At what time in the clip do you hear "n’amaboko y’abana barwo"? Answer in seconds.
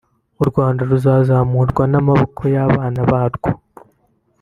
1.91-3.49